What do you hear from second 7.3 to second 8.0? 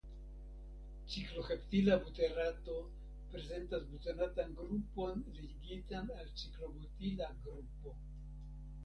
grupo.